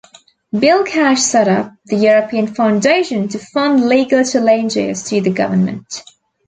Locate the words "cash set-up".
0.83-1.73